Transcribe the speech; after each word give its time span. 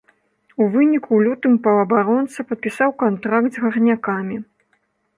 У 0.63 0.65
выніку, 0.75 1.11
у 1.17 1.19
лютым 1.27 1.53
паўабаронца 1.69 2.47
падпісаў 2.55 2.89
кантракт 3.05 3.51
з 3.63 3.67
гарнякамі. 3.67 4.45